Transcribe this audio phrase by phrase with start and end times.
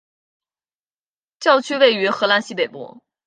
[1.39, 3.03] 教区位于荷兰西北部。